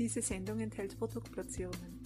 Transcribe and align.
Diese 0.00 0.22
Sendung 0.22 0.60
enthält 0.60 0.98
Produktplatzierungen. 0.98 2.00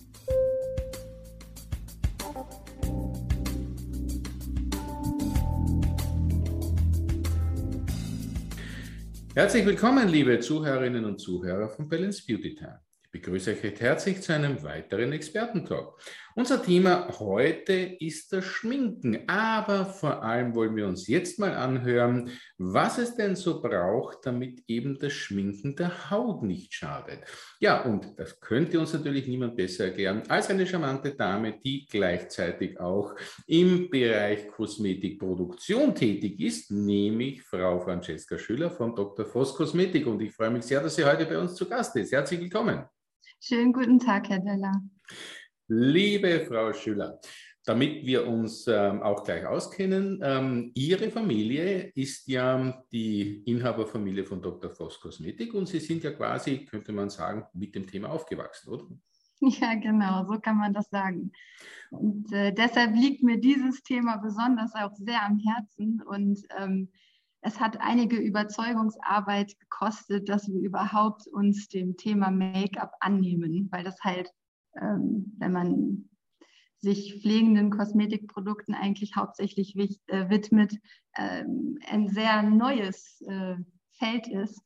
Herzlich 9.36 9.64
willkommen, 9.64 10.08
liebe 10.08 10.40
Zuhörerinnen 10.40 11.04
und 11.04 11.20
Zuhörer 11.20 11.68
von 11.68 11.88
Balance 11.88 12.24
Beauty 12.26 12.56
Time 12.56 12.80
begrüße 13.24 13.52
euch 13.52 13.62
recht 13.62 13.80
herzlich 13.80 14.20
zu 14.20 14.34
einem 14.34 14.62
weiteren 14.62 15.12
Expertentalk. 15.12 15.98
Unser 16.36 16.62
Thema 16.62 17.08
heute 17.18 17.72
ist 17.72 18.32
das 18.32 18.44
Schminken, 18.44 19.26
aber 19.28 19.86
vor 19.86 20.22
allem 20.22 20.54
wollen 20.54 20.76
wir 20.76 20.86
uns 20.86 21.08
jetzt 21.08 21.38
mal 21.38 21.54
anhören, 21.54 22.30
was 22.58 22.98
es 22.98 23.14
denn 23.14 23.34
so 23.34 23.62
braucht, 23.62 24.26
damit 24.26 24.62
eben 24.66 24.98
das 24.98 25.14
Schminken 25.14 25.74
der 25.74 26.10
Haut 26.10 26.42
nicht 26.42 26.74
schadet. 26.74 27.20
Ja, 27.60 27.82
und 27.84 28.18
das 28.18 28.40
könnte 28.40 28.78
uns 28.78 28.92
natürlich 28.92 29.26
niemand 29.26 29.56
besser 29.56 29.86
erklären 29.86 30.22
als 30.28 30.50
eine 30.50 30.66
charmante 30.66 31.14
Dame, 31.14 31.58
die 31.64 31.86
gleichzeitig 31.86 32.78
auch 32.78 33.14
im 33.46 33.88
Bereich 33.88 34.48
Kosmetikproduktion 34.48 35.94
tätig 35.94 36.40
ist, 36.40 36.70
nämlich 36.70 37.42
Frau 37.42 37.80
Francesca 37.80 38.36
Schüller 38.36 38.70
von 38.70 38.94
Dr. 38.94 39.24
Voss 39.24 39.54
Kosmetik. 39.54 40.06
Und 40.06 40.20
ich 40.20 40.34
freue 40.34 40.50
mich 40.50 40.64
sehr, 40.64 40.82
dass 40.82 40.96
sie 40.96 41.04
heute 41.04 41.24
bei 41.24 41.38
uns 41.38 41.54
zu 41.54 41.66
Gast 41.66 41.96
ist. 41.96 42.12
Herzlich 42.12 42.40
willkommen. 42.40 42.84
Schönen 43.46 43.74
guten 43.74 43.98
Tag, 43.98 44.30
Herr 44.30 44.38
Deller. 44.38 44.72
Liebe 45.68 46.46
Frau 46.48 46.72
Schüller, 46.72 47.20
damit 47.66 48.06
wir 48.06 48.26
uns 48.26 48.66
ähm, 48.66 49.02
auch 49.02 49.22
gleich 49.22 49.44
auskennen, 49.44 50.18
ähm, 50.22 50.72
Ihre 50.74 51.10
Familie 51.10 51.92
ist 51.94 52.26
ja 52.26 52.82
die 52.90 53.42
Inhaberfamilie 53.44 54.24
von 54.24 54.40
Dr. 54.40 54.70
Voss 54.70 54.98
Kosmetik 54.98 55.52
und 55.52 55.68
Sie 55.68 55.78
sind 55.78 56.02
ja 56.04 56.12
quasi, 56.12 56.64
könnte 56.64 56.92
man 56.92 57.10
sagen, 57.10 57.44
mit 57.52 57.74
dem 57.74 57.86
Thema 57.86 58.08
aufgewachsen, 58.08 58.70
oder? 58.72 58.86
Ja, 59.60 59.74
genau, 59.74 60.24
so 60.24 60.40
kann 60.40 60.56
man 60.56 60.72
das 60.72 60.88
sagen. 60.88 61.30
Und 61.90 62.32
äh, 62.32 62.50
deshalb 62.50 62.94
liegt 62.94 63.22
mir 63.22 63.38
dieses 63.38 63.82
Thema 63.82 64.16
besonders 64.16 64.74
auch 64.74 64.94
sehr 64.94 65.22
am 65.22 65.38
Herzen 65.38 66.00
und 66.00 66.38
ähm, 66.58 66.88
es 67.44 67.60
hat 67.60 67.78
einige 67.80 68.16
Überzeugungsarbeit 68.16 69.58
gekostet, 69.60 70.30
dass 70.30 70.48
wir 70.48 70.60
überhaupt 70.60 71.26
uns 71.26 71.68
dem 71.68 71.96
Thema 71.96 72.30
Make-up 72.30 72.92
annehmen, 73.00 73.68
weil 73.70 73.84
das 73.84 74.00
halt, 74.00 74.30
ähm, 74.80 75.34
wenn 75.36 75.52
man 75.52 76.08
sich 76.78 77.20
pflegenden 77.20 77.70
Kosmetikprodukten 77.70 78.74
eigentlich 78.74 79.14
hauptsächlich 79.14 79.76
äh, 80.06 80.30
widmet, 80.30 80.78
ähm, 81.16 81.78
ein 81.86 82.08
sehr 82.08 82.42
neues 82.42 83.20
äh, 83.28 83.56
Feld 83.92 84.26
ist. 84.26 84.62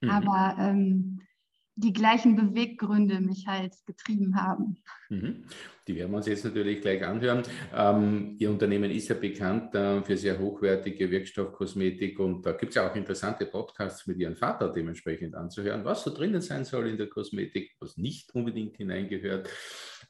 Mhm. 0.00 0.10
Aber 0.10 0.56
ähm, 0.60 1.20
die 1.80 1.92
gleichen 1.92 2.36
Beweggründe 2.36 3.20
mich 3.20 3.46
halt 3.46 3.74
getrieben 3.86 4.36
haben. 4.36 4.82
Mhm. 5.08 5.44
Die 5.88 5.96
werden 5.96 6.12
wir 6.12 6.18
uns 6.18 6.26
jetzt 6.26 6.44
natürlich 6.44 6.80
gleich 6.80 7.04
anhören. 7.04 7.42
Ähm, 7.74 8.36
Ihr 8.38 8.50
Unternehmen 8.50 8.90
ist 8.90 9.08
ja 9.08 9.14
bekannt 9.14 9.74
äh, 9.74 10.02
für 10.02 10.16
sehr 10.16 10.38
hochwertige 10.38 11.10
Wirkstoffkosmetik 11.10 12.18
und 12.20 12.44
da 12.44 12.52
gibt 12.52 12.70
es 12.70 12.76
ja 12.76 12.88
auch 12.88 12.94
interessante 12.94 13.46
Podcasts 13.46 14.06
mit 14.06 14.18
Ihrem 14.18 14.36
Vater 14.36 14.68
dementsprechend 14.72 15.34
anzuhören, 15.34 15.84
was 15.84 16.04
so 16.04 16.14
drinnen 16.14 16.40
sein 16.40 16.64
soll 16.64 16.88
in 16.88 16.96
der 16.96 17.08
Kosmetik, 17.08 17.76
was 17.80 17.96
nicht 17.96 18.34
unbedingt 18.34 18.76
hineingehört. 18.76 19.48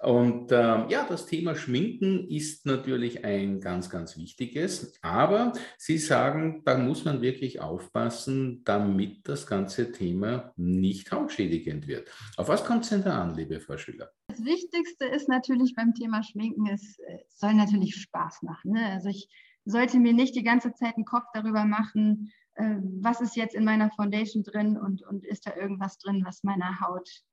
Und 0.03 0.51
ähm, 0.51 0.87
ja, 0.89 1.07
das 1.07 1.27
Thema 1.27 1.55
Schminken 1.55 2.27
ist 2.29 2.65
natürlich 2.65 3.25
ein 3.25 3.61
ganz, 3.61 3.91
ganz 3.91 4.17
wichtiges. 4.17 4.99
Aber 5.03 5.53
Sie 5.77 5.99
sagen, 5.99 6.63
da 6.65 6.79
muss 6.79 7.05
man 7.05 7.21
wirklich 7.21 7.61
aufpassen, 7.61 8.63
damit 8.65 9.29
das 9.29 9.47
ganze 9.47 9.93
Thema 9.93 10.53
nicht 10.57 11.13
hautschädigend 11.13 11.87
wird. 11.87 12.11
Auf 12.39 12.49
was 12.49 12.65
kommt 12.65 12.85
es 12.85 12.91
denn 12.91 13.05
da 13.05 13.21
an, 13.21 13.35
liebe 13.35 13.61
Frau 13.61 13.77
Schüler? 13.77 14.11
Das 14.29 14.43
Wichtigste 14.43 15.05
ist 15.05 15.29
natürlich 15.29 15.75
beim 15.75 15.93
Thema 15.93 16.23
Schminken, 16.23 16.67
es 16.69 16.99
soll 17.29 17.53
natürlich 17.55 17.95
Spaß 17.97 18.43
machen. 18.43 18.73
Ne? 18.73 18.87
Also 18.87 19.11
ich 19.11 19.29
sollte 19.67 19.99
mir 19.99 20.15
nicht 20.15 20.35
die 20.35 20.43
ganze 20.43 20.73
Zeit 20.73 20.97
einen 20.97 21.05
Kopf 21.05 21.27
darüber 21.35 21.67
machen, 21.67 22.33
äh, 22.55 22.77
was 23.01 23.21
ist 23.21 23.37
jetzt 23.37 23.55
in 23.55 23.65
meiner 23.65 23.91
Foundation 23.91 24.43
drin 24.43 24.77
und, 24.77 25.03
und 25.03 25.25
ist 25.25 25.47
da 25.47 25.55
irgendwas 25.55 25.99
drin, 25.99 26.23
was 26.25 26.43
meiner 26.43 26.81
Haut 26.81 27.09
äh, 27.09 27.30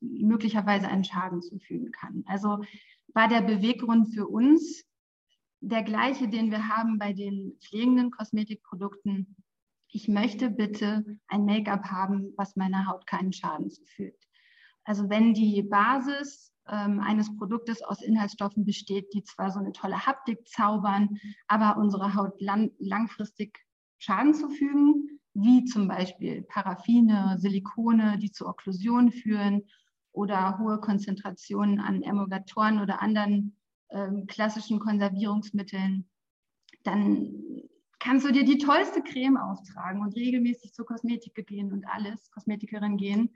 möglicherweise 0.00 0.88
einen 0.88 1.04
Schaden 1.04 1.42
zufügen 1.42 1.92
kann. 1.92 2.24
Also 2.26 2.58
war 3.14 3.28
der 3.28 3.42
Beweggrund 3.42 4.14
für 4.14 4.26
uns 4.26 4.84
der 5.60 5.82
gleiche, 5.82 6.28
den 6.28 6.50
wir 6.50 6.68
haben 6.68 6.98
bei 6.98 7.12
den 7.12 7.56
pflegenden 7.60 8.10
Kosmetikprodukten. 8.10 9.36
Ich 9.88 10.08
möchte 10.08 10.50
bitte 10.50 11.04
ein 11.26 11.44
Make-up 11.44 11.84
haben, 11.86 12.32
was 12.36 12.56
meiner 12.56 12.86
Haut 12.86 13.06
keinen 13.06 13.32
Schaden 13.32 13.70
zufügt. 13.70 14.24
Also 14.84 15.08
wenn 15.10 15.34
die 15.34 15.62
Basis 15.62 16.52
ähm, 16.68 17.00
eines 17.00 17.34
Produktes 17.36 17.82
aus 17.82 18.02
Inhaltsstoffen 18.02 18.64
besteht, 18.64 19.12
die 19.14 19.22
zwar 19.22 19.50
so 19.50 19.58
eine 19.58 19.72
tolle 19.72 20.06
Haptik 20.06 20.46
zaubern, 20.46 21.18
aber 21.46 21.76
unsere 21.76 22.14
Haut 22.14 22.40
lang 22.40 22.70
langfristig 22.78 23.58
Schaden 23.98 24.34
zufügen, 24.34 25.17
wie 25.40 25.64
zum 25.64 25.88
Beispiel 25.88 26.42
Paraffine, 26.42 27.36
Silikone, 27.38 28.18
die 28.18 28.30
zu 28.30 28.46
Okklusion 28.46 29.12
führen 29.12 29.62
oder 30.12 30.58
hohe 30.58 30.80
Konzentrationen 30.80 31.80
an 31.80 32.02
Emulgatoren 32.02 32.80
oder 32.80 33.00
anderen 33.00 33.56
ähm, 33.90 34.26
klassischen 34.26 34.80
Konservierungsmitteln, 34.80 36.08
dann 36.82 37.34
kannst 37.98 38.26
du 38.26 38.32
dir 38.32 38.44
die 38.44 38.58
tollste 38.58 39.02
Creme 39.02 39.36
auftragen 39.36 40.02
und 40.02 40.14
regelmäßig 40.14 40.72
zur 40.72 40.86
Kosmetik 40.86 41.34
gehen 41.46 41.72
und 41.72 41.86
alles, 41.86 42.30
Kosmetikerin 42.30 42.96
gehen. 42.96 43.30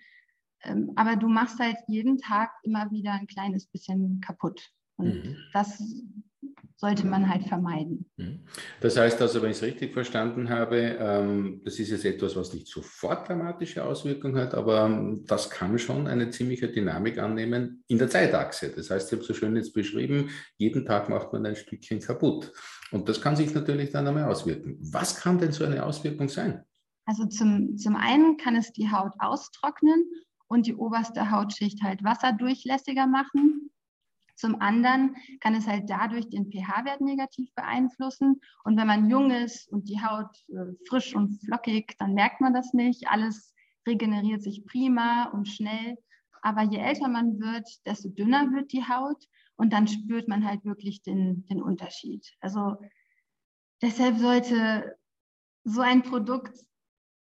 Ähm, 0.64 0.92
aber 0.96 1.16
du 1.16 1.28
machst 1.28 1.58
halt 1.58 1.76
jeden 1.88 2.18
Tag 2.18 2.52
immer 2.62 2.90
wieder 2.90 3.12
ein 3.12 3.26
kleines 3.26 3.66
bisschen 3.66 4.20
kaputt. 4.20 4.70
Und 4.96 5.24
mhm. 5.24 5.36
das 5.52 5.82
sollte 6.82 7.06
man 7.06 7.28
halt 7.28 7.44
vermeiden. 7.44 8.10
Mhm. 8.16 8.40
Das 8.80 8.96
heißt 8.96 9.22
also, 9.22 9.40
wenn 9.40 9.52
ich 9.52 9.58
es 9.58 9.62
richtig 9.62 9.92
verstanden 9.92 10.50
habe, 10.50 10.96
ähm, 10.98 11.60
das 11.64 11.78
ist 11.78 11.90
jetzt 11.90 12.04
etwas, 12.04 12.34
was 12.34 12.52
nicht 12.52 12.66
sofort 12.66 13.28
dramatische 13.28 13.84
Auswirkungen 13.84 14.36
hat, 14.36 14.52
aber 14.52 14.86
ähm, 14.86 15.24
das 15.28 15.48
kann 15.48 15.78
schon 15.78 16.08
eine 16.08 16.30
ziemliche 16.30 16.68
Dynamik 16.68 17.18
annehmen 17.18 17.84
in 17.86 17.98
der 17.98 18.10
Zeitachse. 18.10 18.72
Das 18.74 18.90
heißt, 18.90 19.12
ich 19.12 19.16
habe 19.16 19.24
so 19.24 19.32
schön 19.32 19.54
jetzt 19.54 19.72
beschrieben, 19.72 20.30
jeden 20.58 20.84
Tag 20.84 21.08
macht 21.08 21.32
man 21.32 21.46
ein 21.46 21.54
Stückchen 21.54 22.00
kaputt. 22.00 22.52
Und 22.90 23.08
das 23.08 23.20
kann 23.20 23.36
sich 23.36 23.54
natürlich 23.54 23.90
dann 23.90 24.08
einmal 24.08 24.24
auswirken. 24.24 24.76
Was 24.80 25.14
kann 25.14 25.38
denn 25.38 25.52
so 25.52 25.64
eine 25.64 25.86
Auswirkung 25.86 26.28
sein? 26.28 26.64
Also 27.06 27.26
zum, 27.26 27.76
zum 27.76 27.94
einen 27.94 28.36
kann 28.38 28.56
es 28.56 28.72
die 28.72 28.90
Haut 28.90 29.12
austrocknen 29.20 30.04
und 30.48 30.66
die 30.66 30.74
oberste 30.74 31.30
Hautschicht 31.30 31.80
halt 31.84 32.02
wasserdurchlässiger 32.02 33.06
machen. 33.06 33.70
Zum 34.42 34.60
anderen 34.60 35.14
kann 35.38 35.54
es 35.54 35.68
halt 35.68 35.88
dadurch 35.88 36.28
den 36.28 36.50
pH-Wert 36.50 37.00
negativ 37.00 37.54
beeinflussen. 37.54 38.40
Und 38.64 38.76
wenn 38.76 38.88
man 38.88 39.08
jung 39.08 39.30
ist 39.30 39.68
und 39.68 39.88
die 39.88 40.02
Haut 40.02 40.36
äh, 40.48 40.74
frisch 40.88 41.14
und 41.14 41.40
flockig, 41.44 41.94
dann 42.00 42.14
merkt 42.14 42.40
man 42.40 42.52
das 42.52 42.72
nicht. 42.72 43.06
Alles 43.06 43.54
regeneriert 43.86 44.42
sich 44.42 44.64
prima 44.66 45.26
und 45.26 45.46
schnell. 45.46 45.96
Aber 46.40 46.62
je 46.62 46.78
älter 46.78 47.06
man 47.06 47.38
wird, 47.38 47.68
desto 47.86 48.08
dünner 48.08 48.52
wird 48.52 48.72
die 48.72 48.82
Haut 48.82 49.28
und 49.54 49.72
dann 49.72 49.86
spürt 49.86 50.26
man 50.26 50.44
halt 50.44 50.64
wirklich 50.64 51.02
den, 51.02 51.46
den 51.46 51.62
Unterschied. 51.62 52.28
Also 52.40 52.78
deshalb 53.80 54.18
sollte 54.18 54.98
so 55.62 55.82
ein 55.82 56.02
Produkt, 56.02 56.58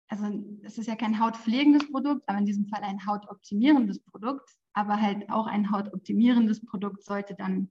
also 0.10 0.26
es 0.64 0.78
ist 0.78 0.88
ja 0.88 0.98
kein 0.98 1.22
hautpflegendes 1.22 1.90
Produkt, 1.90 2.28
aber 2.28 2.40
in 2.40 2.46
diesem 2.46 2.68
Fall 2.68 2.84
ein 2.84 3.06
hautoptimierendes 3.08 4.02
Produkt, 4.02 4.58
aber 4.78 5.02
halt 5.02 5.28
auch 5.32 5.48
ein 5.48 5.72
hautoptimierendes 5.72 6.64
Produkt 6.64 7.04
sollte 7.04 7.34
dann 7.36 7.70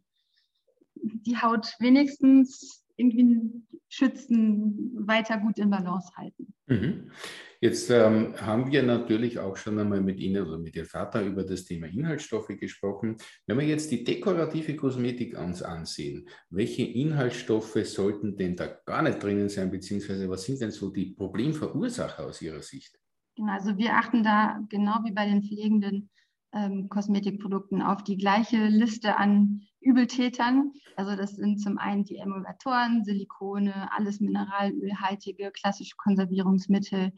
die 0.96 1.36
Haut 1.36 1.76
wenigstens 1.78 2.84
irgendwie 2.96 3.62
schützen, 3.88 5.06
weiter 5.06 5.38
gut 5.38 5.58
in 5.58 5.70
Balance 5.70 6.10
halten. 6.16 6.52
Mhm. 6.66 7.12
Jetzt 7.60 7.90
ähm, 7.90 8.34
haben 8.40 8.72
wir 8.72 8.82
natürlich 8.82 9.38
auch 9.38 9.56
schon 9.56 9.78
einmal 9.78 10.00
mit 10.00 10.18
Ihnen 10.18 10.44
oder 10.44 10.58
mit 10.58 10.74
Ihrem 10.74 10.88
Vater 10.88 11.22
über 11.22 11.44
das 11.44 11.64
Thema 11.64 11.86
Inhaltsstoffe 11.86 12.48
gesprochen. 12.48 13.16
Wenn 13.46 13.58
wir 13.58 13.66
jetzt 13.66 13.92
die 13.92 14.02
dekorative 14.02 14.74
Kosmetik 14.74 15.38
uns 15.38 15.62
ansehen, 15.62 16.28
welche 16.50 16.82
Inhaltsstoffe 16.82 17.78
sollten 17.84 18.36
denn 18.36 18.56
da 18.56 18.66
gar 18.84 19.02
nicht 19.02 19.22
drinnen 19.22 19.48
sein, 19.48 19.70
beziehungsweise 19.70 20.28
was 20.28 20.44
sind 20.44 20.60
denn 20.60 20.72
so 20.72 20.90
die 20.90 21.14
Problemverursacher 21.14 22.26
aus 22.26 22.42
Ihrer 22.42 22.62
Sicht? 22.62 22.98
Genau, 23.36 23.52
also 23.52 23.78
wir 23.78 23.94
achten 23.94 24.24
da 24.24 24.60
genau 24.68 24.98
wie 25.04 25.12
bei 25.12 25.26
den 25.26 25.42
pflegenden 25.42 26.10
ähm, 26.52 26.88
Kosmetikprodukten 26.88 27.82
auf 27.82 28.02
die 28.04 28.16
gleiche 28.16 28.66
Liste 28.66 29.16
an 29.16 29.62
Übeltätern. 29.80 30.72
Also 30.96 31.16
das 31.16 31.36
sind 31.36 31.60
zum 31.60 31.78
einen 31.78 32.04
die 32.04 32.16
Emulgatoren, 32.16 33.04
Silikone, 33.04 33.90
alles 33.92 34.20
mineralölhaltige, 34.20 35.50
klassische 35.52 35.94
Konservierungsmittel. 35.96 37.12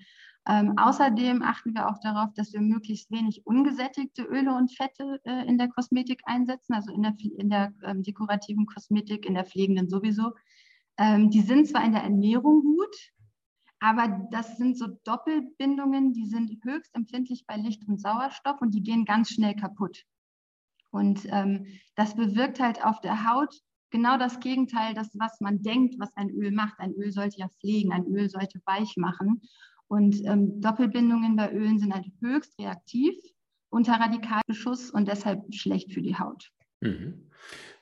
Ähm, 0.46 0.78
außerdem 0.78 1.42
achten 1.42 1.74
wir 1.74 1.88
auch 1.88 1.98
darauf, 2.02 2.32
dass 2.34 2.52
wir 2.52 2.60
möglichst 2.60 3.10
wenig 3.10 3.46
ungesättigte 3.46 4.22
Öle 4.22 4.54
und 4.54 4.74
Fette 4.74 5.20
äh, 5.24 5.46
in 5.46 5.58
der 5.58 5.68
Kosmetik 5.68 6.22
einsetzen, 6.24 6.74
also 6.74 6.92
in 6.92 7.02
der, 7.02 7.14
in 7.36 7.50
der 7.50 7.72
ähm, 7.84 8.02
dekorativen 8.02 8.66
Kosmetik, 8.66 9.26
in 9.26 9.34
der 9.34 9.44
pflegenden 9.44 9.88
sowieso. 9.88 10.32
Ähm, 10.96 11.30
die 11.30 11.42
sind 11.42 11.68
zwar 11.68 11.84
in 11.84 11.92
der 11.92 12.02
Ernährung 12.02 12.62
gut, 12.62 12.96
Aber 13.80 14.28
das 14.30 14.56
sind 14.56 14.76
so 14.76 14.88
Doppelbindungen, 15.04 16.12
die 16.12 16.26
sind 16.26 16.50
höchst 16.64 16.94
empfindlich 16.94 17.44
bei 17.46 17.56
Licht 17.56 17.86
und 17.86 18.00
Sauerstoff 18.00 18.60
und 18.60 18.74
die 18.74 18.82
gehen 18.82 19.04
ganz 19.04 19.30
schnell 19.30 19.54
kaputt. 19.54 20.04
Und 20.90 21.26
ähm, 21.30 21.66
das 21.94 22.16
bewirkt 22.16 22.60
halt 22.60 22.84
auf 22.84 23.00
der 23.00 23.30
Haut 23.30 23.54
genau 23.90 24.18
das 24.18 24.40
Gegenteil, 24.40 24.94
das, 24.94 25.10
was 25.14 25.40
man 25.40 25.62
denkt, 25.62 25.96
was 25.98 26.14
ein 26.16 26.30
Öl 26.30 26.50
macht. 26.50 26.78
Ein 26.78 26.94
Öl 26.94 27.12
sollte 27.12 27.38
ja 27.38 27.48
pflegen, 27.60 27.92
ein 27.92 28.06
Öl 28.06 28.28
sollte 28.28 28.60
weich 28.64 28.96
machen. 28.96 29.42
Und 29.86 30.22
ähm, 30.24 30.60
Doppelbindungen 30.60 31.36
bei 31.36 31.52
Ölen 31.52 31.78
sind 31.78 31.94
halt 31.94 32.06
höchst 32.20 32.58
reaktiv 32.58 33.14
unter 33.70 33.94
Radikalbeschuss 33.94 34.90
und 34.90 35.08
deshalb 35.08 35.54
schlecht 35.54 35.92
für 35.92 36.02
die 36.02 36.18
Haut. 36.18 36.50
Mhm. 36.80 37.24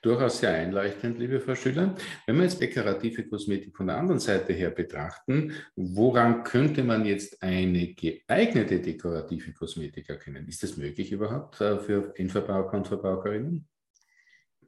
Durchaus 0.02 0.38
sehr 0.38 0.54
einleuchtend, 0.54 1.19
liebe 1.19 1.40
Frau 1.40 1.54
Schüler. 1.54 1.94
Wenn 2.26 2.37
wir 2.37 2.44
jetzt 2.44 2.60
dekorative 2.60 3.26
Kosmetik 3.26 3.76
von 3.76 3.88
der 3.88 3.96
anderen 3.96 4.20
Seite 4.20 4.52
her 4.52 4.70
betrachten, 4.70 5.52
woran 5.75 6.44
könnte 6.44 6.84
man 6.84 7.04
jetzt 7.04 7.43
eine 7.43 7.94
geeignete 7.94 8.81
dekorative 8.81 9.52
Kosmetik 9.52 10.08
erkennen? 10.08 10.46
Ist 10.46 10.62
das 10.62 10.76
möglich 10.76 11.10
überhaupt 11.10 11.60
äh, 11.60 11.78
für 11.78 12.12
Endverbraucher 12.16 12.76
und 12.76 12.87
Verbraucherinnen? 12.87 13.66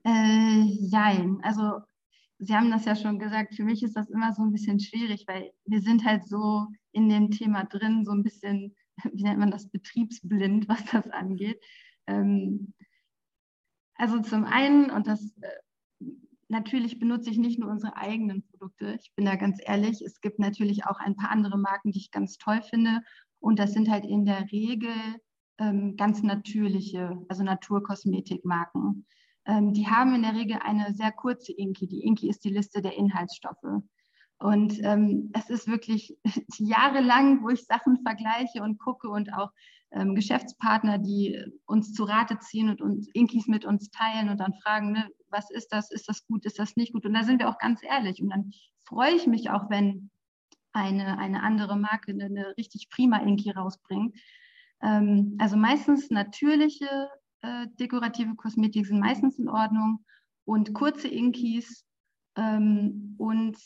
Äh, 0.05 0.65
nein, 0.91 1.39
also 1.43 1.83
Sie 2.41 2.55
haben 2.55 2.71
das 2.71 2.85
ja 2.85 2.95
schon 2.95 3.19
gesagt, 3.19 3.57
für 3.57 3.65
mich 3.65 3.83
ist 3.83 3.97
das 3.97 4.11
immer 4.11 4.33
so 4.33 4.43
ein 4.43 4.53
bisschen 4.53 4.79
schwierig, 4.79 5.25
weil 5.27 5.51
wir 5.67 5.81
sind 5.81 6.05
halt 6.05 6.25
so 6.25 6.67
in 6.93 7.09
dem 7.09 7.31
Thema 7.31 7.65
drin, 7.65 8.05
so 8.05 8.13
ein 8.13 8.23
bisschen, 8.23 8.77
wie 9.13 9.25
nennt 9.25 9.41
man 9.41 9.51
das, 9.51 9.69
betriebsblind, 9.69 10.69
was 10.69 10.85
das 10.87 11.09
angeht. 11.11 11.61
Ähm, 12.07 12.73
also 13.99 14.21
zum 14.21 14.45
einen, 14.45 14.91
und 14.91 15.07
das 15.07 15.37
äh, 15.41 16.07
natürlich 16.49 16.99
benutze 16.99 17.31
ich 17.31 17.39
nicht 17.39 17.59
nur 17.59 17.71
unsere 17.71 17.97
eigenen 17.97 18.43
Produkte, 18.43 18.97
ich 19.01 19.13
bin 19.15 19.27
da 19.27 19.37
ganz 19.37 19.59
ehrlich, 19.63 20.03
es 20.03 20.21
gibt 20.21 20.39
natürlich 20.39 20.87
auch 20.87 20.99
ein 20.99 21.17
paar 21.17 21.31
andere 21.31 21.59
Marken, 21.59 21.93
die 21.93 21.99
ich 21.99 22.11
ganz 22.11 22.39
toll 22.39 22.63
finde. 22.63 23.03
Und 23.41 23.59
das 23.59 23.73
sind 23.73 23.91
halt 23.91 24.05
in 24.05 24.25
der 24.25 24.51
Regel 24.51 24.95
ähm, 25.59 25.97
ganz 25.97 26.23
natürliche, 26.23 27.21
also 27.29 27.43
Naturkosmetikmarken. 27.43 29.07
Ähm, 29.47 29.73
die 29.73 29.87
haben 29.87 30.15
in 30.15 30.23
der 30.23 30.35
Regel 30.35 30.59
eine 30.63 30.95
sehr 30.95 31.13
kurze 31.13 31.53
Inki. 31.53 31.87
Die 31.87 32.03
Inki 32.03 32.29
ist 32.29 32.45
die 32.45 32.51
Liste 32.51 32.83
der 32.83 32.97
Inhaltsstoffe. 32.97 33.83
Und 34.39 34.79
ähm, 34.85 35.31
es 35.35 35.51
ist 35.51 35.67
wirklich 35.67 36.17
jahrelang, 36.59 37.43
wo 37.43 37.49
ich 37.49 37.65
Sachen 37.65 38.01
vergleiche 38.03 38.63
und 38.63 38.79
gucke 38.79 39.09
und 39.09 39.33
auch 39.35 39.51
ähm, 39.91 40.15
Geschäftspartner, 40.15 40.99
die 40.99 41.43
uns 41.67 41.93
zu 41.95 42.05
Rate 42.05 42.39
ziehen 42.39 42.69
und 42.69 42.81
uns 42.81 43.09
Inkis 43.13 43.47
mit 43.47 43.65
uns 43.65 43.91
teilen 43.91 44.29
und 44.29 44.39
dann 44.39 44.55
fragen, 44.63 44.93
ne, 44.93 45.09
was 45.31 45.51
ist 45.51 45.73
das, 45.73 45.91
ist 45.91 46.09
das 46.09 46.27
gut, 46.27 46.45
ist 46.45 46.59
das 46.59 46.77
nicht 46.77 46.93
gut? 46.93 47.07
Und 47.07 47.15
da 47.15 47.25
sind 47.25 47.39
wir 47.39 47.49
auch 47.49 47.59
ganz 47.59 47.83
ehrlich. 47.83 48.23
Und 48.23 48.31
dann 48.31 48.53
freue 48.85 49.15
ich 49.15 49.27
mich 49.27 49.51
auch, 49.51 49.71
wenn 49.71 50.11
eine, 50.73 51.19
eine 51.19 51.43
andere 51.43 51.77
Marke 51.77 52.13
eine, 52.13 52.27
eine 52.27 52.55
richtig 52.57 52.89
prima 52.91 53.19
Inki 53.19 53.51
rausbringt. 53.51 54.17
Ähm, 54.83 55.37
also 55.39 55.57
meistens 55.57 56.11
natürliche 56.11 57.11
äh, 57.43 57.67
dekorative 57.79 58.35
Kosmetik 58.35 58.87
sind 58.87 59.01
meistens 59.01 59.39
in 59.39 59.49
Ordnung 59.49 60.05
und 60.45 60.75
kurze 60.75 61.09
Inkis 61.09 61.85
ähm, 62.37 63.15
und 63.19 63.59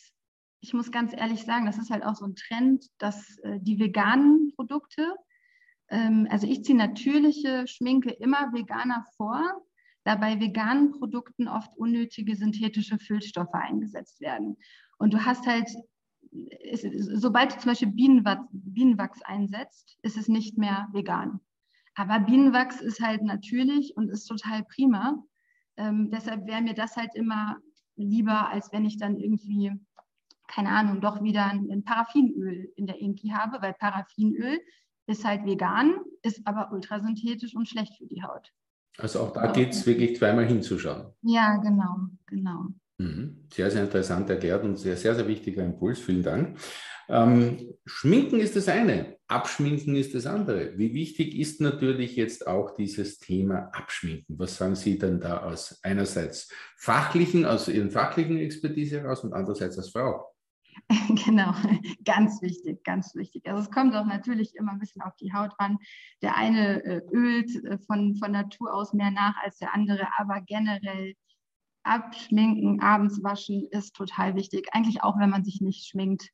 ich 0.60 0.72
muss 0.74 0.92
ganz 0.92 1.12
ehrlich 1.12 1.44
sagen, 1.44 1.66
das 1.66 1.78
ist 1.78 1.90
halt 1.90 2.04
auch 2.04 2.14
so 2.14 2.24
ein 2.24 2.36
Trend, 2.36 2.86
dass 2.98 3.38
äh, 3.38 3.58
die 3.60 3.78
veganen 3.78 4.52
Produkte, 4.54 5.14
ähm, 5.92 6.26
also 6.30 6.46
ich 6.46 6.64
ziehe 6.64 6.76
natürliche 6.76 7.66
Schminke 7.68 8.10
immer 8.10 8.52
veganer 8.52 9.04
vor, 9.16 9.42
da 10.04 10.16
bei 10.16 10.40
veganen 10.40 10.90
Produkten 10.90 11.46
oft 11.46 11.76
unnötige 11.76 12.34
synthetische 12.34 12.98
Füllstoffe 12.98 13.54
eingesetzt 13.54 14.20
werden. 14.20 14.56
Und 14.98 15.12
du 15.12 15.24
hast 15.24 15.46
halt, 15.46 15.70
ist, 16.30 16.86
sobald 17.20 17.52
du 17.52 17.58
zum 17.58 17.70
Beispiel 17.70 17.92
Bienenwachs, 17.92 18.48
Bienenwachs 18.50 19.22
einsetzt, 19.22 19.98
ist 20.02 20.16
es 20.16 20.28
nicht 20.28 20.58
mehr 20.58 20.88
vegan. 20.92 21.40
Aber 21.94 22.20
Bienenwachs 22.20 22.80
ist 22.80 23.00
halt 23.00 23.22
natürlich 23.22 23.96
und 23.96 24.08
ist 24.08 24.24
total 24.26 24.64
prima. 24.64 25.22
Ähm, 25.76 26.10
deshalb 26.10 26.46
wäre 26.46 26.62
mir 26.62 26.74
das 26.74 26.96
halt 26.96 27.14
immer 27.14 27.58
lieber, 27.96 28.48
als 28.48 28.72
wenn 28.72 28.86
ich 28.86 28.96
dann 28.96 29.18
irgendwie 29.18 29.72
keine 30.48 30.70
Ahnung, 30.70 31.00
doch 31.00 31.22
wieder 31.22 31.46
ein, 31.46 31.82
Paraffinöl 31.82 32.70
in 32.76 32.86
der 32.86 32.98
Inki 33.00 33.28
habe, 33.28 33.62
weil 33.62 33.72
Paraffinöl 33.72 34.60
ist 35.06 35.24
halt 35.24 35.44
vegan, 35.44 35.96
ist 36.22 36.40
aber 36.44 36.72
ultrasynthetisch 36.72 37.54
und 37.54 37.68
schlecht 37.68 37.96
für 37.98 38.06
die 38.06 38.22
Haut. 38.22 38.52
Also 38.98 39.20
auch 39.20 39.32
da 39.32 39.50
geht 39.50 39.70
es 39.70 39.86
wirklich 39.86 40.18
zweimal 40.18 40.46
hinzuschauen. 40.46 41.12
Ja, 41.22 41.56
genau, 41.56 42.08
genau. 42.26 42.66
Mhm. 42.98 43.46
Sehr, 43.52 43.70
sehr 43.70 43.84
interessant 43.84 44.28
erklärt 44.30 44.64
und 44.64 44.78
sehr, 44.78 44.96
sehr, 44.96 45.14
sehr 45.14 45.26
wichtiger 45.26 45.64
Impuls. 45.64 45.98
Vielen 45.98 46.22
Dank. 46.22 46.58
Ähm, 47.08 47.74
Schminken 47.84 48.38
ist 48.38 48.54
das 48.54 48.68
eine, 48.68 49.16
Abschminken 49.26 49.96
ist 49.96 50.14
das 50.14 50.26
andere. 50.26 50.78
Wie 50.78 50.94
wichtig 50.94 51.36
ist 51.38 51.60
natürlich 51.60 52.16
jetzt 52.16 52.46
auch 52.46 52.74
dieses 52.74 53.18
Thema 53.18 53.70
Abschminken? 53.72 54.38
Was 54.38 54.56
sagen 54.56 54.76
Sie 54.76 54.98
denn 54.98 55.20
da 55.20 55.42
aus 55.42 55.80
einerseits 55.82 56.48
fachlichen, 56.76 57.44
aus 57.44 57.68
Ihren 57.68 57.90
fachlichen 57.90 58.38
Expertise 58.38 59.00
heraus 59.00 59.24
und 59.24 59.32
andererseits 59.32 59.78
als 59.78 59.90
Frau? 59.90 60.31
Genau, 61.24 61.52
ganz 62.04 62.42
wichtig, 62.42 62.84
ganz 62.84 63.14
wichtig. 63.14 63.46
Also 63.46 63.60
es 63.60 63.70
kommt 63.70 63.94
auch 63.94 64.06
natürlich 64.06 64.54
immer 64.56 64.72
ein 64.72 64.78
bisschen 64.78 65.02
auf 65.02 65.14
die 65.16 65.32
Haut 65.32 65.58
ran. 65.58 65.78
Der 66.22 66.36
eine 66.36 66.82
äh, 66.84 67.02
ölt 67.12 67.64
äh, 67.64 67.78
von, 67.78 68.16
von 68.16 68.32
Natur 68.32 68.74
aus 68.74 68.92
mehr 68.92 69.10
nach 69.10 69.36
als 69.42 69.58
der 69.58 69.74
andere, 69.74 70.08
aber 70.18 70.40
generell 70.40 71.14
abschminken, 71.84 72.80
abends 72.80 73.22
waschen 73.22 73.66
ist 73.70 73.94
total 73.94 74.36
wichtig. 74.36 74.68
Eigentlich 74.72 75.02
auch, 75.02 75.18
wenn 75.18 75.30
man 75.30 75.44
sich 75.44 75.60
nicht 75.60 75.86
schminkt. 75.86 76.28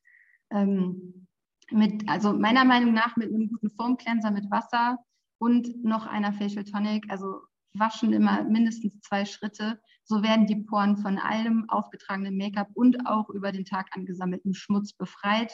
Ähm, 0.51 1.27
mit, 1.71 2.09
also 2.09 2.33
meiner 2.33 2.65
Meinung 2.65 2.93
nach 2.93 3.15
mit 3.15 3.29
einem 3.29 3.49
guten 3.49 3.69
Foam-Cleanser 3.69 4.31
mit 4.31 4.49
Wasser 4.49 4.97
und 5.37 5.83
noch 5.83 6.07
einer 6.07 6.33
Facial 6.33 6.63
Tonic. 6.63 7.05
Also 7.09 7.41
waschen 7.73 8.13
immer 8.13 8.43
mindestens 8.43 8.99
zwei 9.01 9.25
Schritte. 9.25 9.79
So 10.03 10.23
werden 10.23 10.47
die 10.47 10.63
Poren 10.63 10.97
von 10.97 11.17
allem 11.17 11.69
aufgetragenen 11.69 12.37
Make-up 12.37 12.69
und 12.73 13.05
auch 13.07 13.29
über 13.29 13.51
den 13.51 13.65
Tag 13.65 13.89
angesammelten 13.91 14.53
Schmutz 14.53 14.93
befreit. 14.93 15.53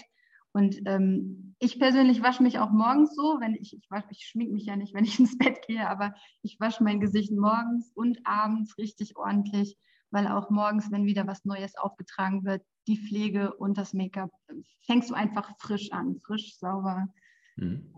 Und 0.54 0.80
ähm, 0.86 1.54
ich 1.60 1.80
persönlich 1.80 2.22
wasche 2.22 2.42
mich 2.42 2.60
auch 2.60 2.72
morgens 2.72 3.14
so, 3.14 3.40
wenn 3.42 3.56
ich, 3.56 3.76
ich, 3.76 3.92
wasche, 3.92 4.08
ich 4.12 4.26
schmink 4.26 4.54
mich 4.54 4.66
ja 4.66 4.78
nicht, 4.78 4.94
wenn 4.94 5.04
ich 5.04 5.20
ins 5.20 5.38
Bett 5.38 5.68
gehe, 5.68 5.90
aber 5.90 6.16
ich 6.44 6.58
wasche 6.60 6.84
mein 6.84 7.02
Gesicht 7.02 7.34
morgens 7.34 7.92
und 7.94 8.20
abends 8.24 8.78
richtig 8.78 9.18
ordentlich, 9.18 9.78
weil 10.12 10.28
auch 10.28 10.50
morgens, 10.50 10.92
wenn 10.94 11.06
wieder 11.06 11.28
was 11.28 11.44
Neues 11.44 11.76
aufgetragen 11.76 12.46
wird, 12.46 12.64
die 12.88 12.98
Pflege 12.98 13.54
und 13.56 13.78
das 13.78 13.94
Make-up, 13.94 14.32
fängst 14.86 15.10
du 15.10 15.14
einfach 15.14 15.52
frisch 15.60 15.92
an, 15.92 16.22
frisch, 16.26 16.58
sauber. 16.58 17.08
Mhm. 17.58 17.92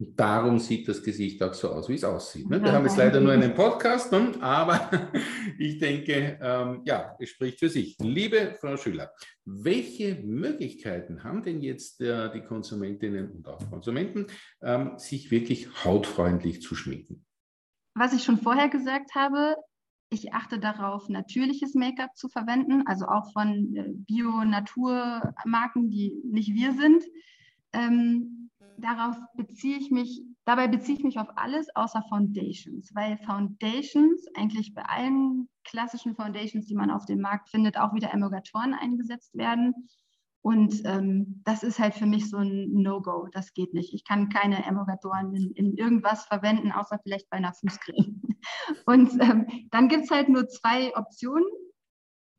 Und 0.00 0.18
darum 0.18 0.58
sieht 0.58 0.88
das 0.88 1.02
Gesicht 1.02 1.40
auch 1.42 1.54
so 1.54 1.70
aus, 1.70 1.88
wie 1.88 1.94
es 1.94 2.02
aussieht. 2.02 2.50
Ne? 2.50 2.60
Wir 2.60 2.72
haben 2.72 2.84
jetzt 2.84 2.96
leider 2.96 3.20
nur 3.20 3.32
einen 3.32 3.54
Podcast, 3.54 4.10
ne? 4.10 4.32
aber 4.40 4.90
ich 5.58 5.78
denke, 5.78 6.36
ähm, 6.42 6.82
ja, 6.84 7.14
es 7.20 7.30
spricht 7.30 7.60
für 7.60 7.68
sich. 7.68 7.96
Liebe 8.00 8.56
Frau 8.60 8.76
Schüler, 8.76 9.12
welche 9.44 10.16
Möglichkeiten 10.16 11.22
haben 11.22 11.44
denn 11.44 11.62
jetzt 11.62 12.00
äh, 12.00 12.32
die 12.32 12.42
Konsumentinnen 12.42 13.30
und 13.30 13.46
auch 13.46 13.70
Konsumenten, 13.70 14.26
ähm, 14.62 14.98
sich 14.98 15.30
wirklich 15.30 15.84
hautfreundlich 15.84 16.60
zu 16.60 16.74
schminken? 16.74 17.24
Was 17.94 18.12
ich 18.12 18.24
schon 18.24 18.38
vorher 18.38 18.68
gesagt 18.68 19.14
habe, 19.14 19.54
ich 20.10 20.32
achte 20.32 20.58
darauf, 20.58 21.08
natürliches 21.08 21.74
Make-up 21.74 22.16
zu 22.16 22.28
verwenden, 22.28 22.82
also 22.86 23.06
auch 23.06 23.32
von 23.32 23.76
äh, 23.76 23.84
Bio-Natur-Marken, 23.88 25.88
die 25.88 26.20
nicht 26.24 26.52
wir 26.52 26.72
sind. 26.72 27.04
Ähm, 27.72 28.43
darauf 28.78 29.16
beziehe 29.34 29.78
ich 29.78 29.90
mich, 29.90 30.22
dabei 30.44 30.68
beziehe 30.68 30.98
ich 30.98 31.04
mich 31.04 31.18
auf 31.18 31.28
alles 31.36 31.68
außer 31.74 32.02
Foundations, 32.08 32.94
weil 32.94 33.18
Foundations 33.18 34.26
eigentlich 34.34 34.74
bei 34.74 34.82
allen 34.84 35.48
klassischen 35.64 36.14
Foundations, 36.14 36.66
die 36.66 36.74
man 36.74 36.90
auf 36.90 37.06
dem 37.06 37.20
Markt 37.20 37.48
findet, 37.48 37.76
auch 37.76 37.94
wieder 37.94 38.12
Emulgatoren 38.12 38.74
eingesetzt 38.74 39.34
werden. 39.34 39.74
Und 40.42 40.82
ähm, 40.84 41.40
das 41.44 41.62
ist 41.62 41.78
halt 41.78 41.94
für 41.94 42.04
mich 42.04 42.28
so 42.28 42.36
ein 42.36 42.70
No-Go. 42.70 43.28
Das 43.32 43.54
geht 43.54 43.72
nicht. 43.72 43.94
Ich 43.94 44.04
kann 44.04 44.28
keine 44.28 44.66
Emulgatoren 44.66 45.34
in, 45.34 45.52
in, 45.52 45.76
irgendwas 45.78 46.26
verwenden, 46.26 46.70
außer 46.70 46.98
vielleicht 47.02 47.30
bei 47.30 47.38
einer 47.38 47.54
Fußcreme. 47.54 48.20
Und 48.84 49.12
ähm, 49.22 49.46
dann 49.70 49.88
gibt 49.88 50.04
es 50.04 50.10
halt 50.10 50.28
nur 50.28 50.46
zwei 50.48 50.94
Optionen. 50.96 51.48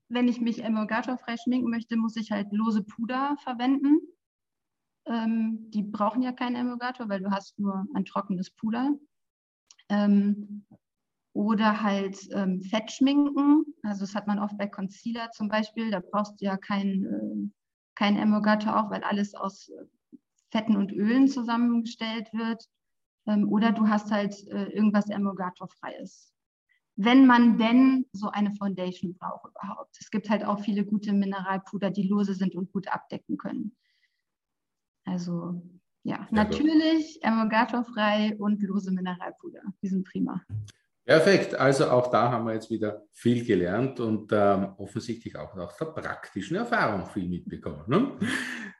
Wenn 0.08 0.28
ich 0.28 0.40
mich 0.40 0.64
emulgatorfrei 0.64 1.36
schminken 1.38 1.72
möchte, 1.72 1.98
muss 1.98 2.16
ich 2.16 2.30
halt 2.32 2.52
lose 2.52 2.84
Puder 2.84 3.38
verwenden. 3.44 4.00
Ähm, 5.08 5.70
die 5.72 5.84
brauchen 5.84 6.22
ja 6.22 6.32
keinen 6.32 6.56
Emulgator, 6.56 7.10
weil 7.10 7.22
du 7.22 7.32
hast 7.32 7.60
nur 7.60 7.86
ein 7.94 8.06
trockenes 8.06 8.52
Puder. 8.52 8.92
Ähm, 9.90 10.66
oder 11.34 11.82
halt 11.82 12.18
ähm, 12.32 12.62
Fettschminken. 12.62 13.66
Also 13.84 14.02
das 14.06 14.16
hat 14.16 14.26
man 14.26 14.40
oft 14.40 14.58
bei 14.58 14.68
Concealer 14.68 15.32
zum 15.32 15.50
Beispiel. 15.50 15.92
Da 15.92 16.00
brauchst 16.00 16.40
du 16.40 16.46
ja 16.46 16.58
keinen 16.58 17.06
äh, 17.06 17.50
kein 17.96 18.18
Emulgator 18.18 18.78
auch, 18.78 18.90
weil 18.90 19.04
alles 19.04 19.34
aus 19.36 19.70
äh, 19.70 19.86
Fetten 20.52 20.78
und 20.78 20.92
Ölen 20.92 21.28
zusammengestellt 21.28 22.32
wird. 22.34 22.64
Ähm, 23.28 23.50
oder 23.50 23.72
du 23.72 23.88
hast 23.88 24.12
halt 24.12 24.36
äh, 24.48 24.66
irgendwas 24.66 25.10
Emulgatorfreies. 25.10 26.32
Wenn 26.98 27.26
man 27.26 27.58
denn 27.58 28.06
so 28.14 28.30
eine 28.30 28.56
Foundation 28.56 29.16
braucht 29.16 29.50
überhaupt. 29.50 29.98
Es 30.00 30.10
gibt 30.10 30.30
halt 30.30 30.46
auch 30.46 30.62
viele 30.62 30.86
gute 30.86 31.12
Mineralpuder, 31.12 31.92
die 31.92 32.08
lose 32.08 32.34
sind 32.34 32.56
und 32.56 32.72
gut 32.72 32.88
abdecken 32.88 33.38
können. 33.38 33.76
Also 35.06 35.62
ja, 36.04 36.28
natürlich 36.32 37.20
emulgatorfrei 37.24 38.36
und 38.38 38.62
lose 38.62 38.92
Mineralpuder. 38.92 39.62
Die 39.82 39.88
sind 39.88 40.06
prima. 40.06 40.44
Perfekt, 41.06 41.54
also 41.54 41.86
auch 41.92 42.10
da 42.10 42.32
haben 42.32 42.46
wir 42.46 42.54
jetzt 42.56 42.72
wieder 42.72 43.04
viel 43.12 43.46
gelernt 43.46 44.00
und 44.00 44.32
ähm, 44.32 44.74
offensichtlich 44.78 45.36
auch 45.36 45.56
aus 45.56 45.78
der 45.78 45.86
praktischen 45.86 46.58
Erfahrung 46.58 47.06
viel 47.06 47.30
mitbekommen. 47.30 47.84
Ne? 47.86 48.18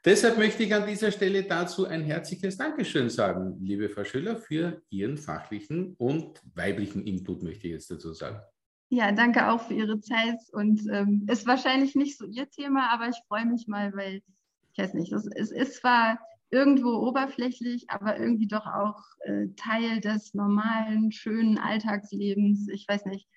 Deshalb 0.04 0.40
möchte 0.40 0.64
ich 0.64 0.74
an 0.74 0.88
dieser 0.88 1.12
Stelle 1.12 1.44
dazu 1.44 1.86
ein 1.86 2.02
herzliches 2.02 2.58
Dankeschön 2.58 3.12
sagen, 3.12 3.58
liebe 3.60 3.90
Frau 3.90 4.04
Schüller, 4.04 4.38
für 4.38 4.82
Ihren 4.90 5.18
fachlichen 5.18 5.94
und 6.00 6.42
weiblichen 6.56 7.06
Input, 7.06 7.44
möchte 7.44 7.68
ich 7.68 7.74
jetzt 7.74 7.92
dazu 7.92 8.12
sagen. 8.14 8.40
Ja, 8.90 9.12
danke 9.12 9.52
auch 9.52 9.62
für 9.62 9.76
Ihre 9.76 10.00
Zeit 10.00 10.40
und 10.52 10.82
ähm, 10.92 11.28
ist 11.30 11.46
wahrscheinlich 11.46 11.94
nicht 11.94 12.18
so 12.18 12.26
Ihr 12.26 12.50
Thema, 12.50 12.92
aber 12.92 13.08
ich 13.10 13.18
freue 13.28 13.46
mich 13.46 13.68
mal, 13.68 13.96
weil 13.96 14.22
ich 14.76 14.84
weiß 14.84 14.94
nicht, 14.94 15.12
es, 15.14 15.26
es 15.28 15.52
ist 15.52 15.76
zwar 15.76 16.20
irgendwo 16.52 16.90
oberflächlich, 16.90 17.90
aber 17.90 18.20
irgendwie 18.20 18.48
doch 18.48 18.66
auch 18.66 19.02
äh, 19.22 19.48
Teil 19.56 20.02
des 20.02 20.34
normalen, 20.34 21.12
schönen 21.12 21.58
Alltagslebens. 21.58 22.68
Ich 22.70 22.88
weiß 22.88 23.06
nicht. 23.06 23.28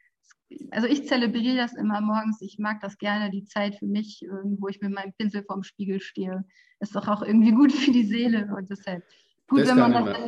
Also 0.70 0.88
ich 0.88 1.06
zelebriere 1.06 1.56
das 1.56 1.74
immer 1.74 2.00
morgens. 2.00 2.40
Ich 2.40 2.58
mag 2.58 2.80
das 2.80 2.98
gerne, 2.98 3.30
die 3.30 3.44
Zeit 3.44 3.76
für 3.76 3.86
mich, 3.86 4.22
äh, 4.24 4.28
wo 4.58 4.68
ich 4.68 4.80
mit 4.80 4.92
meinem 4.92 5.12
Pinsel 5.12 5.44
vorm 5.44 5.62
Spiegel 5.62 6.00
stehe. 6.00 6.44
Ist 6.80 6.96
doch 6.96 7.06
auch 7.06 7.22
irgendwie 7.22 7.52
gut 7.52 7.72
für 7.72 7.92
die 7.92 8.04
Seele 8.04 8.52
und 8.56 8.68
deshalb 8.68 9.04
gut, 9.46 9.60
das 9.60 9.68
wenn 9.68 9.78
man 9.78 9.92
das 9.92 10.18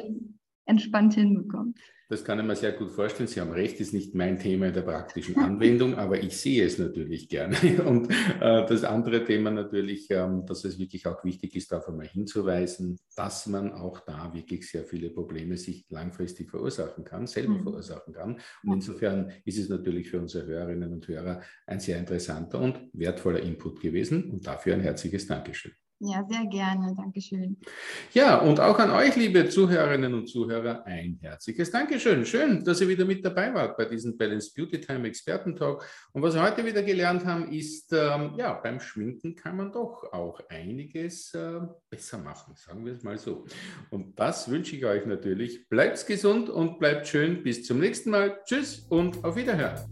entspannt 0.71 1.15
hinbekommt. 1.15 1.79
Das 2.11 2.25
kann 2.25 2.41
ich 2.41 2.45
mir 2.45 2.57
sehr 2.57 2.73
gut 2.73 2.91
vorstellen. 2.91 3.29
Sie 3.29 3.41
haben 3.41 3.53
recht, 3.53 3.79
ist 3.79 3.95
nicht 3.95 4.17
mein 4.17 4.41
Thema 4.41 4.67
in 4.67 4.75
der 4.75 4.83
praktischen 4.83 5.39
Anwendung, 5.39 5.95
aber 5.95 6.21
ich 6.21 6.37
sehe 6.37 6.65
es 6.65 6.77
natürlich 6.77 7.29
gerne. 7.29 7.57
Und 7.87 8.11
äh, 8.41 8.67
das 8.67 8.83
andere 8.83 9.25
Thema 9.25 9.53
natürlich, 9.53 10.11
ähm, 10.11 10.45
dass 10.45 10.65
es 10.65 10.77
wirklich 10.81 11.07
auch 11.07 11.25
wichtig 11.25 11.55
ist, 11.55 11.71
darauf 11.71 11.89
einmal 11.89 12.09
hinzuweisen, 12.09 12.99
dass 13.15 13.47
man 13.47 13.73
auch 13.73 14.01
da 14.01 14.35
wirklich 14.35 14.69
sehr 14.69 14.83
viele 14.83 15.11
Probleme 15.11 15.57
sich 15.57 15.87
langfristig 15.89 16.51
verursachen 16.51 17.05
kann, 17.05 17.29
selber 17.29 17.55
mhm. 17.55 17.63
verursachen 17.63 18.13
kann. 18.13 18.41
Und 18.65 18.73
insofern 18.73 19.31
ist 19.45 19.61
es 19.61 19.69
natürlich 19.69 20.11
für 20.11 20.19
unsere 20.19 20.47
Hörerinnen 20.47 20.93
und 20.93 21.07
Hörer 21.07 21.43
ein 21.69 21.79
sehr 21.79 21.97
interessanter 21.97 22.59
und 22.59 22.91
wertvoller 22.93 23.41
Input 23.41 23.81
gewesen. 23.81 24.33
Und 24.33 24.49
dafür 24.49 24.75
ein 24.75 24.81
herzliches 24.81 25.29
Dankeschön. 25.29 25.71
Ja, 26.03 26.25
sehr 26.27 26.47
gerne. 26.47 26.95
Dankeschön. 26.97 27.59
Ja, 28.15 28.39
und 28.39 28.59
auch 28.59 28.79
an 28.79 28.91
euch, 28.91 29.17
liebe 29.17 29.51
Zuhörerinnen 29.51 30.15
und 30.15 30.29
Zuhörer, 30.29 30.87
ein 30.87 31.19
herzliches 31.21 31.71
Dankeschön. 31.71 32.25
Schön, 32.25 32.65
dass 32.65 32.81
ihr 32.81 32.89
wieder 32.89 33.05
mit 33.05 33.23
dabei 33.23 33.53
wart 33.53 33.77
bei 33.77 33.85
diesem 33.85 34.17
Balance 34.17 34.51
Beauty 34.57 34.81
Time 34.81 35.07
Experten-Talk. 35.07 35.85
Und 36.13 36.23
was 36.23 36.35
wir 36.35 36.43
heute 36.43 36.65
wieder 36.65 36.83
gelernt 36.83 37.27
haben, 37.27 37.53
ist, 37.53 37.93
ähm, 37.93 38.33
ja, 38.39 38.55
beim 38.55 38.81
Schminken 38.81 39.35
kann 39.35 39.59
man 39.59 39.73
doch 39.73 40.11
auch 40.11 40.41
einiges 40.49 41.35
äh, 41.35 41.61
besser 41.91 42.17
machen, 42.17 42.55
sagen 42.57 42.87
wir 42.87 42.95
es 42.95 43.03
mal 43.03 43.19
so. 43.19 43.45
Und 43.91 44.19
das 44.19 44.51
wünsche 44.51 44.77
ich 44.77 44.87
euch 44.87 45.05
natürlich. 45.05 45.69
Bleibt 45.69 46.07
gesund 46.07 46.49
und 46.49 46.79
bleibt 46.79 47.09
schön. 47.09 47.43
Bis 47.43 47.67
zum 47.67 47.79
nächsten 47.79 48.09
Mal. 48.09 48.41
Tschüss 48.47 48.87
und 48.89 49.23
auf 49.23 49.37
Wiederhören. 49.37 49.85